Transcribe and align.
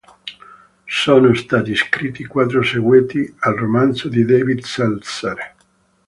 Sono 0.87 1.35
stati 1.35 1.75
scritti 1.75 2.25
quattro 2.25 2.63
seguiti 2.63 3.35
al 3.41 3.53
romanzo 3.53 4.09
di 4.09 4.25
David 4.25 4.61
Seltzer. 4.63 5.55